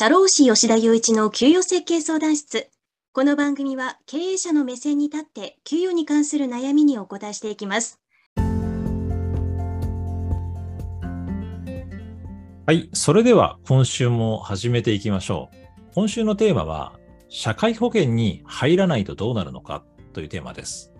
[0.00, 2.70] 社労士吉田雄一の給与設計相談室。
[3.12, 7.98] この番組は経営者の目線に立って給与に関する悩みにお答えしていきます。
[12.64, 12.88] はい。
[12.92, 15.56] それでは今週も始めていきましょう。
[15.96, 16.92] 今週のテーマは、
[17.28, 20.92] 社会保険に入らないとどうなるのかというテーマです。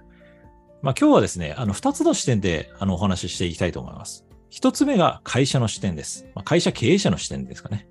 [0.82, 4.26] まあ今日はですね、あの2つの視点であのお話ししていきたいと思います。
[4.50, 6.26] 1つ目が会社の視点です。
[6.34, 7.86] まあ、会社経営者の視点ですかね。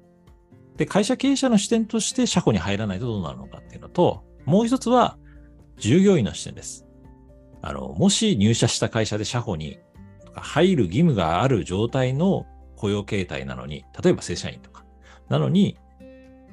[0.78, 5.18] で、会社経営者の視点として社保に入らないとどうなるのかっていうのと、もう一つは
[5.78, 6.86] 従業員の視点です。
[7.61, 9.79] あの、もし入社した会社で社保に
[10.33, 14.86] 入る義務がある状態の雇用形態なのに、例えば正社員とか、
[15.29, 15.78] なのに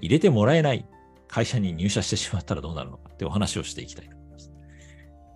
[0.01, 0.87] 入れてもらえない
[1.29, 4.53] 会社に入社してしまったらどうなるのかってお話をしていきたいと思います。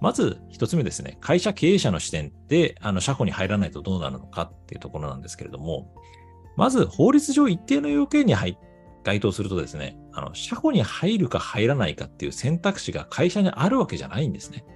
[0.01, 5.93] まず一つ目ですね、会社経営者の視点で、あの、社保に入らないとどうなるのかっていうところなんですけれども、
[6.57, 8.57] まず法律上一定の要件に入
[9.09, 14.67] 該当するとですね、あの、社保に入るか入らないかっていう選択肢が会社にあるわけじゃないんですね。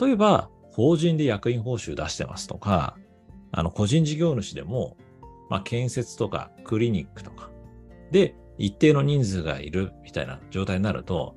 [0.00, 2.96] 例えば、法人で役員報酬出してますとか、
[3.50, 4.96] あの、個人事業主でも、
[5.50, 7.50] まあ、建設とかクリニックとか
[8.12, 11.34] で一定の人数がいるみたいな状態になると、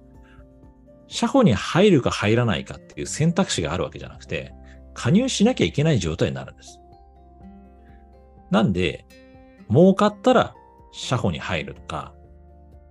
[1.07, 4.53] 社保に入るか入らないかっていう選択肢があるわけじゃなくて、
[4.93, 6.79] 加入しなきゃいけない状態になるんです。
[8.51, 9.05] なんで、
[9.71, 10.55] 儲かったら
[10.91, 12.13] 社保に入るとか、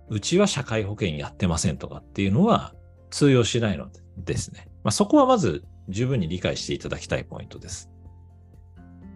[0.09, 2.73] うちは社会保険やってませんとかっていうのは
[3.11, 4.67] 通用しないのですね。
[4.83, 7.89] まあ、そこはまず十分に理解していただきたいポイントです。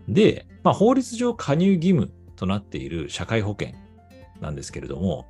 [0.08, 3.74] で、まあ、法律上加入義務となっている社会保険
[4.42, 5.28] なんですけれども、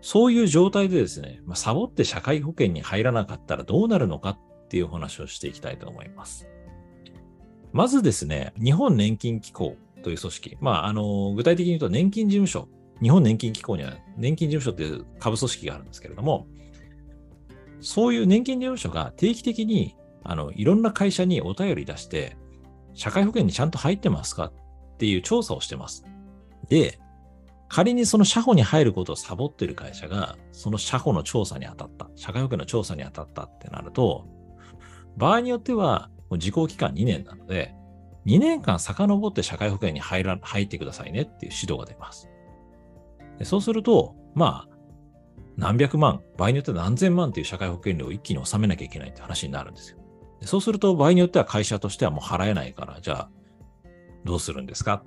[0.00, 6.46] そういう状態でですね、まあ、サボって社会保険に入らなかったらどうなるのかっていうお話をしていきたいと思います。
[7.72, 12.68] まずですね、日本年金機構という組織、まあ、あの、具体的に言うと年金事務所、
[13.02, 16.46] 日本年金機構には年金事務所という下部組織があるんですけれども、
[17.80, 22.36] そういう年金事務所が定期的に、あの、いろんな会社にお便り出して、
[22.94, 26.04] 社会保険にちゃんと入ってますかっていう調査をしてます。
[26.68, 26.98] で、
[27.68, 34.26] 仮にその社保に入ることをサボってる会社が、その社保の調査に当たった、社会保険の調査に当たったってなると、
[35.16, 37.74] 場合によっては、もう時効期間2年なので、
[38.26, 42.28] 2年間遡って社会保険に入ら入ってくださいねっていう指導が出ます。
[43.44, 44.76] そうすると、まあ、
[45.56, 49.98] 何百万、場合によっては何千万っていう社会保険料を一気に納めなきゃいけないって話になるんですよ。
[50.42, 53.30] そうすると、場合によっては会社としてはもう払えないから、じゃあ、
[54.24, 55.02] どうするんですか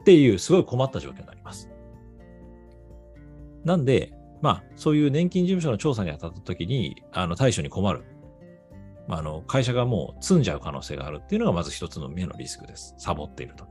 [0.00, 1.70] っていう、すごい困った状況になります。
[3.64, 8.04] なんで、まあ、そういう年金事務所の調査に当たった時に、あの、対処に困る。
[9.06, 12.94] まあ、あの、会社がもう積んじゃう可能性があるっていうのが、まず一つの目のリスクです。
[12.98, 13.66] サボっていると。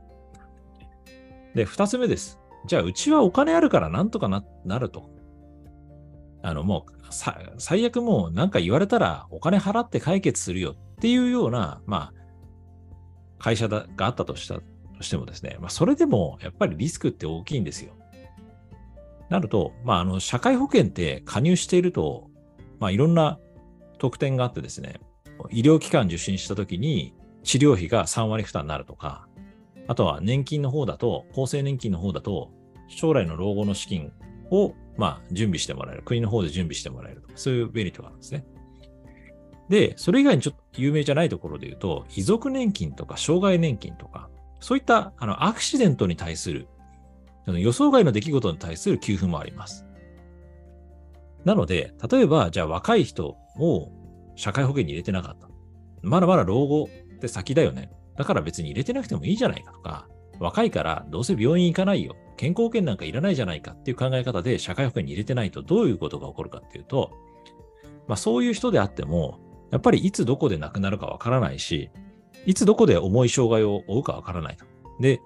[1.54, 2.40] で、二つ目です。
[2.66, 5.10] じゃあ、うちはお金あるからなんとかななると。
[6.42, 7.02] あの、もう、
[7.58, 12.22] 最悪もうなんか言われたらお金払って解決するよっていうような、まあ、
[13.38, 14.62] 会社だがあったとしたと
[15.02, 17.92] してもですね、まあ、それでもやっぱりリスクって大きいんですよ。
[19.28, 22.30] なると、まあ、あの、社会保険って加入していると、
[22.78, 23.38] まあ、いろんな
[23.98, 25.00] 特典があってですね、
[25.50, 29.26] 医療機関受診したときに治療費が3割負担になるとか、
[29.88, 32.50] あとは年金の方だと、厚生年金の方だと、
[32.88, 34.12] 将来の老後の資金
[34.50, 36.02] を、まあ、準備してもらえる。
[36.02, 38.44] 国の方で準備してもらえるとか、そういうメリットがあるんですね。
[39.68, 44.28] で、それ以外にちょっと有名じゃないところで言うと、遺族年金とか障害年金とか、
[44.60, 46.68] そういったあのアクシデントに対する、
[47.46, 49.86] 予想外の出来事に対する給付もあります。
[51.44, 53.88] なので、例えば、じゃあ若い人を
[54.36, 55.48] 社会保険に入れてなかった。
[56.02, 57.90] まだまだ老後って先だよね。
[58.16, 60.08] だから別に入れてなくてもいいじゃないかとか、
[60.38, 62.16] 若いからどうせ病院行かないよ。
[62.36, 67.12] 健康保険なんかいらないじゃないかっていう考え方で社会保険に入れてないとどういうことが起こるかっていうと、
[68.08, 69.38] まあそういう人であっても、
[69.70, 71.90] やっぱりいつどこで亡くなるかわからないし、
[72.44, 74.66] いつどこで重い障害を負うかわからないと。
[75.00, 75.20] で、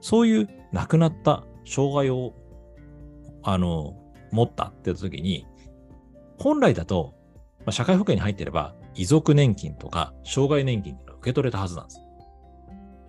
[0.00, 2.34] そういう亡くなった障害を、
[3.42, 3.96] あの、
[4.30, 5.46] 持ったって言った時に、
[6.38, 7.14] 本来だと、
[7.60, 12.00] まあ、社会保険に入っていれば、遺族年金とか障害年金っていうのを受け取れたはずなんです。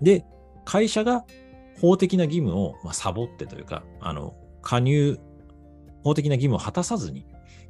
[0.02, 0.26] で、
[0.66, 1.26] 会社が
[1.80, 5.20] 法的な義務を、まあ、サボってというか、あの、加入、
[6.04, 7.26] 法的な義務を果たさずに、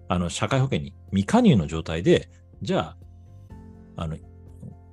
[0.07, 2.29] あの、社会保険に未加入の状態で、
[2.61, 2.97] じゃあ、
[3.95, 4.17] あの、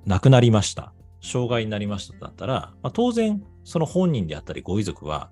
[0.05, 0.93] 亡くなりました。
[1.21, 5.31] 障害になりましただったら、まあ、当然、その本人であったりご遺族は、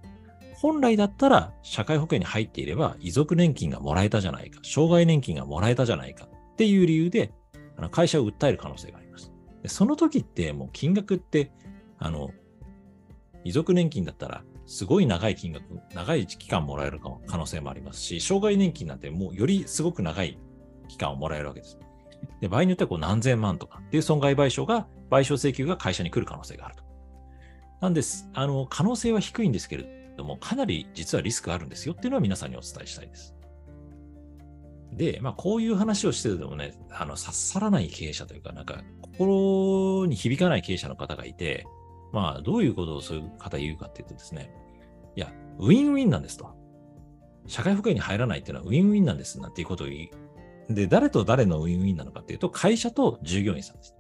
[0.58, 7.32] 本来だったら社会保険に入っていれば遺族年金がもらえたじゃないか、障害年金がもらえたじゃないかっていう理由で、
[7.78, 9.32] あの会社を訴える可能性があります。
[9.62, 11.52] でその時ってもう金額って、
[12.00, 12.32] あの、
[13.44, 15.64] 遺族年金だったらすごい長い金額、
[15.94, 20.38] 長い期間もらえる可能性もありますし、障害年金なんてもうよりすごく長い
[20.90, 21.80] 期間をもらえるわけです。
[22.42, 26.84] で場合によってはこう何千万とかっていう損害賠償が、賠償請求が会社に来る可能性があると。
[27.82, 28.30] なんです。
[28.34, 33.36] あの、可能性は低いんですけれども、かなり実はリスクあるんですよっていうのは皆さんにお伝えしたいです。
[34.92, 41.66] で、まあ、こういう話をしててもね、あの、刺さらない経営者というか、なんか、心に響かない経営者の方がいて、
[42.12, 44.52] まあ、どういうことをそういう方が言うかっていうとですね、
[45.16, 46.56] いや、ウィンウィンなんですと。
[47.48, 50.10] 社会保険に入らないっていうのはウィンウィンなんですなんていうことを言
[50.70, 50.74] う。
[50.74, 53.96] で、誰と誰のウィンウィンなのかっていうと、会社と従業員さんです。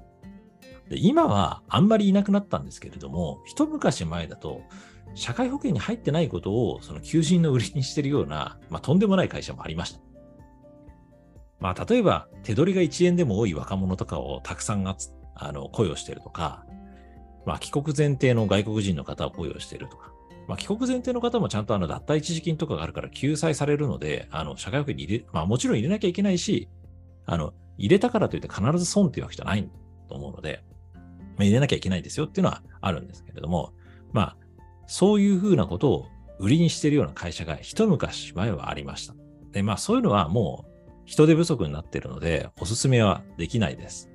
[0.89, 4.62] で今はあんまりいなくなったんですけれども、一昔前だと、
[5.15, 10.00] 社会保険に入ってないことをその求人の売りにしてるような、まあ、とんでもない会社もありました。
[11.60, 16.65] まあ、例えば、手取りが1円でも多い若者とかをたくさんあの雇用してるとか、
[17.47, 20.11] まあ、帰国前提の外国人の方を雇用しているとか、
[20.49, 26.67] まあ、帰国前提の方もちゃんとあの脱退一時金とかがあるから救済されるので、あの社会保険に入れ、まあ、もちろん入れなきゃいけないし、
[27.25, 29.69] あの入れたからといって必ず損っていうわけじゃない
[30.09, 30.61] と思うので、
[30.94, 31.01] ま
[31.39, 33.71] あ、入れなきゃいけないですよっていうのはあるんですけれども、
[34.11, 34.38] まあ、
[34.85, 36.07] そういうふうなことを
[36.39, 39.15] 売りにしているような会社が一昔前はありました。
[39.53, 40.71] で、まあそういうのはもう
[41.05, 44.09] 人手不足になっているので、おすすめはできないです。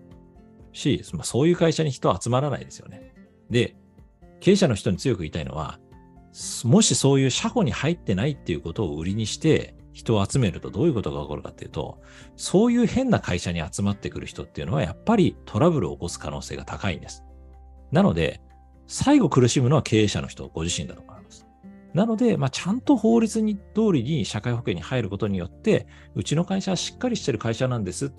[0.74, 3.12] し、まあ、そういう会社に人は集まらないですよね。
[3.52, 3.76] で、
[4.40, 5.78] 経営者の人に強く言いたいのは、
[6.64, 12.00] もしそういう社保に入ってないっていうことを売りにして人を集めるとどういうことが起こるかっていうと、
[12.36, 17.22] そういう変な会社に集まってくる人っていうのはやっぱりトラブルを起こす可能性が高いんです。
[17.92, 18.40] なので、
[18.86, 21.46] 最後苦しむのは経営者の人ご自身だと思います。
[21.94, 28.10] なので、まあ、ちゃんと法律に通りに社会保険に入ることによって、うちの会社はしっかりしてる会社なんですっ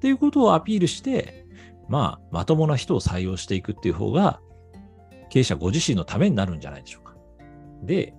[0.00, 1.46] ていうことをアピールして、
[1.88, 4.40] まあ、まともな人を採用していくっていう方が、
[5.28, 7.14] 経営者ご自身のためになるんじゃないでしょうか。
[7.82, 8.14] で、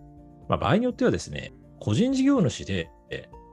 [0.48, 2.90] まあ、場合によってはですね、個人事業主で、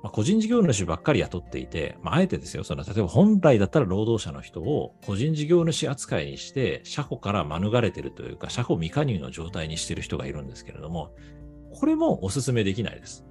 [0.05, 11.15] まあ、個人事業主ばっかり雇っていて、まあ、あえてですよ、その例えば本来だったら労働者の人を個人事業主扱いにして、社保から免れてるというか、社保未加入の状態にしてる人がいるんですけれども、
[11.73, 13.25] これもお勧めできないです。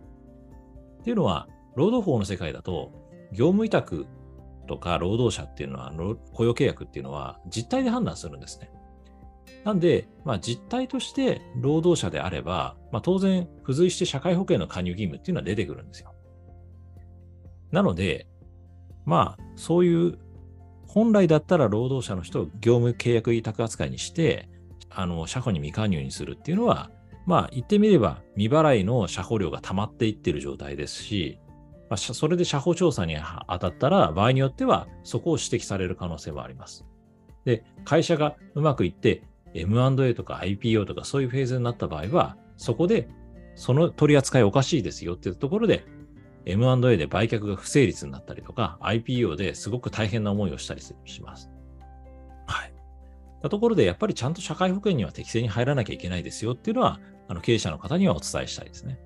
[1.02, 2.92] っていうのは、労働法の世界だと、
[3.32, 4.08] 業務委託
[4.68, 5.94] とか労働者っていうのは、
[6.34, 8.72] 雇用契約っていうのは実態で判断するんですね。
[9.64, 16.14] なんで、まあ、実態として労働者であれば、まあ、当然、付随して社会保険の加入義務っていうのは出てくるんですよ。
[17.72, 18.28] なので、
[19.06, 20.20] まあ、そういう、
[20.86, 24.50] 本来だったら労働者の人を業務契約委託扱いにして、
[24.90, 26.92] あの、社保に未加入にするっていうのは、
[27.26, 31.40] まあ、言ってみれば、未払いの社保料が溜まっていってる状態ですし、
[31.90, 33.16] まあ、それで社保調査に
[33.48, 36.86] 当たったら、場合によっては、そこを指摘される可能性もあります。
[37.46, 43.08] で、会社がうまくいって、M&A とか IPO とかそういうフェーズになった場合は、そこで
[43.56, 45.86] その取り扱いおかしいですよっていうところで、
[46.46, 51.50] M&A で売却が不成立になったりとか、IPO ですごく大変な思いをしたりします。
[52.48, 52.74] はい。
[53.50, 59.00] ところで、やっぱりちゃんと社会保険には適正に入らなきゃいけないですよっていうのは、あの経営者の方にはお伝えしたいですね。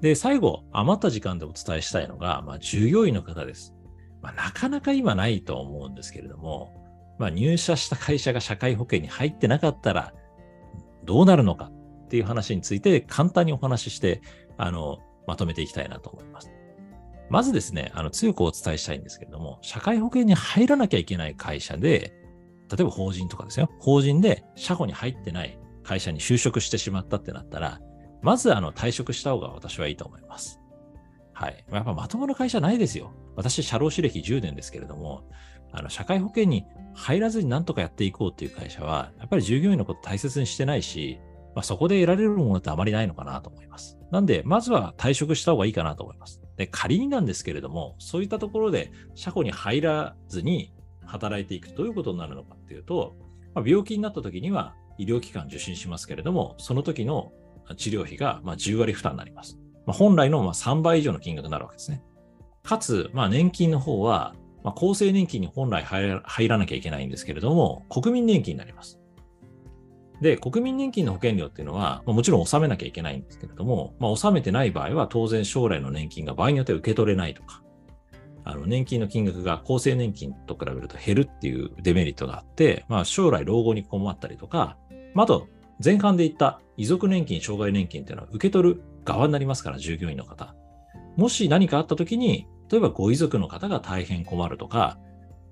[0.00, 3.74] で、最後、余った時間でお伝えしたいのが、まあ、従業員の方です。
[4.22, 6.72] まあ、なかなか今ないと思うんですけれども、
[7.18, 10.14] まあ、入社した会社が社会保険に入ってなかったら
[11.04, 14.22] どうなるのかっていう話について簡単にお話しして、
[14.56, 16.50] あの、まとめていきたいなと思います。
[17.30, 22.14] まずですね、あの、強くお伝えしたいんですけれども、社会保険に入らなきゃいけない会社で、
[22.70, 23.70] 例えば法人とかですよ。
[23.78, 27.80] 法人で社保に入ってない会社に就職してしまったってなったら、
[28.22, 30.60] まずあの退職した方が私はいいと思います。
[31.32, 31.64] はい。
[31.70, 33.12] やっぱまともな会社ないですよ。
[33.36, 35.22] 私、社労士歴10年ですけれども、
[35.72, 41.20] あの社会保険に入らずに何とかやっていこうっていう会社は、やっぱり従業員のこと大切にしてないし、
[41.54, 43.98] まあ、そこで得られるものってあまりないのかなと思います。
[44.10, 46.40] なんで、まずは退職した方がいいかなと思います。
[46.56, 50.72] で、仮になんですけれども、そういったところで社保に入らずに
[51.04, 53.16] 働いていくとどういうことになるのかっていうと、
[53.54, 57.32] まあ、病気になった時には医療機関受診しますけれども、その時の
[57.76, 59.58] 治療費がま10割負担になります。
[59.86, 62.02] まあ、本来のま3倍以上の金額になるわけですね。
[62.62, 64.34] かつ、まあ、年金の方は
[64.68, 69.00] まあ、厚生年金に本来入らなきゃいけないんですけれども、国民年金になります。
[70.20, 77.62] で、国民年金の保険料っていうのは、まあ、もちろん納めなきゃいけないんですけれども、まあ、納めてない場合は当然将来の年金が場合によって受け取れないとか、
[78.44, 84.76] あの年金の金額が厚生年金と比べると減るっていうデメリットがあって、まあ、将来老後に困ったりとか、
[85.14, 85.46] まあ、あと
[85.82, 90.54] 前半で言った遺族年金、障害年金っていうのは受け取る側になりますから、従業員の方。
[91.16, 94.98] もし何かあった時に、例えばご遺族の方が大変困るとか、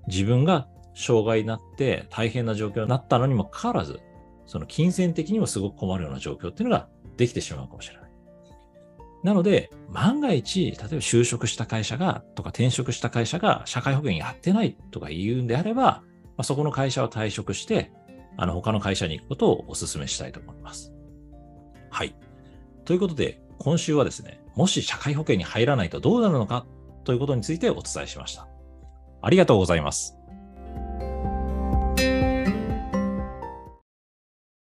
[0.07, 3.99] 自分が障害になって大変な状況になったのにもかかわらず、
[4.45, 8.07] その金銭的にもすごく困るような状況っていうのができてしまうかもしれない。
[9.23, 16.03] なので、万が一、例えば就職した会社が、とか転職した会社が社会保険やってないとか言うんであれば、ま
[16.37, 17.91] あ、そこの会社を退職して、
[18.37, 20.93] あの、他の会社に行くことをお勧めしたいと思います。
[21.89, 22.15] はい。
[22.85, 26.65] ということで、今週はですね、もし社会保険に入らないとどうなるのか
[27.07, 28.49] ということについてお伝えしました。
[29.21, 30.17] ありがとうございます。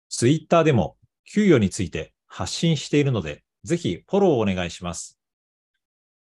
[0.09, 0.97] ツイッターでも
[1.31, 5.19] 給与について発信しているので、ぜひフォローをお願いします。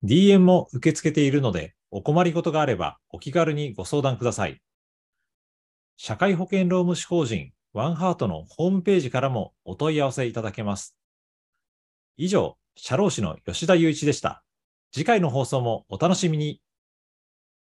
[0.04, 4.60] DM も受け付けているので、お困りごとがあればお気軽にご相談ください。
[5.98, 10.98] 社会保険労務士法人ワンハートのホームページからもお問い合わせいただけます。
[12.18, 14.44] 以上、社労士の吉田祐一でした。
[14.92, 16.62] 次回の放送もお楽しみに。